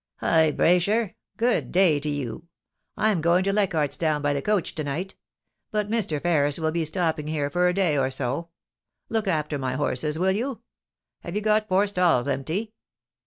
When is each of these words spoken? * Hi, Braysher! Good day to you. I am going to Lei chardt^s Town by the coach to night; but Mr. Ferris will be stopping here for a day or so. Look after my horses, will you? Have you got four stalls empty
* 0.09 0.15
Hi, 0.15 0.51
Braysher! 0.51 1.13
Good 1.37 1.71
day 1.71 1.99
to 1.99 2.09
you. 2.09 2.47
I 2.97 3.11
am 3.11 3.21
going 3.21 3.43
to 3.43 3.53
Lei 3.53 3.67
chardt^s 3.67 3.99
Town 3.99 4.23
by 4.23 4.33
the 4.33 4.41
coach 4.41 4.73
to 4.73 4.83
night; 4.83 5.13
but 5.69 5.91
Mr. 5.91 6.19
Ferris 6.19 6.57
will 6.57 6.71
be 6.71 6.85
stopping 6.85 7.27
here 7.27 7.51
for 7.51 7.67
a 7.67 7.73
day 7.75 7.99
or 7.99 8.09
so. 8.09 8.49
Look 9.09 9.27
after 9.27 9.59
my 9.59 9.73
horses, 9.73 10.17
will 10.17 10.31
you? 10.31 10.63
Have 11.19 11.35
you 11.35 11.41
got 11.41 11.67
four 11.69 11.85
stalls 11.85 12.27
empty 12.27 12.73